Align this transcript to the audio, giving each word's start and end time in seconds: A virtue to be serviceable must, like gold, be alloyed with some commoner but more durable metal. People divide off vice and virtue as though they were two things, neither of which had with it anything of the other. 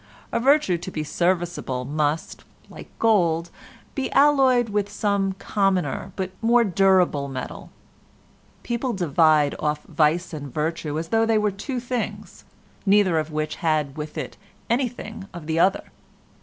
A 0.31 0.39
virtue 0.39 0.79
to 0.79 0.89
be 0.89 1.03
serviceable 1.03 1.85
must, 1.85 2.43
like 2.71 2.89
gold, 2.97 3.51
be 3.93 4.11
alloyed 4.13 4.69
with 4.69 4.89
some 4.89 5.33
commoner 5.33 6.11
but 6.15 6.31
more 6.41 6.63
durable 6.63 7.27
metal. 7.27 7.69
People 8.63 8.93
divide 8.93 9.53
off 9.59 9.83
vice 9.83 10.33
and 10.33 10.51
virtue 10.51 10.97
as 10.97 11.09
though 11.09 11.27
they 11.27 11.37
were 11.37 11.51
two 11.51 11.79
things, 11.79 12.45
neither 12.83 13.19
of 13.19 13.31
which 13.31 13.57
had 13.57 13.95
with 13.95 14.17
it 14.17 14.37
anything 14.71 15.27
of 15.35 15.45
the 15.45 15.59
other. 15.59 15.83